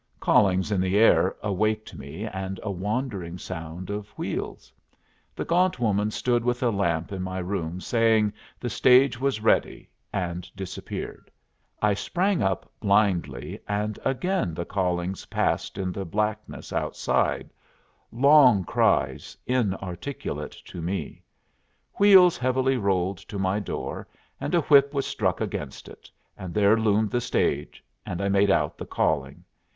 [0.19, 4.73] Callings in the air awaked me, and a wandering sound of wheels.
[5.35, 9.91] The gaunt woman stood with a lamp in my room saying the stage was ready,
[10.11, 11.29] and disappeared.
[11.83, 17.51] I sprang up blindly, and again the callings passed in the blackness outside
[18.11, 21.21] long cries, inarticulate to me.
[21.99, 24.07] Wheels heavily rolled to my door,
[24.39, 28.49] and a whip was struck against it, and there loomed the stage, and I made
[28.49, 29.43] out the calling.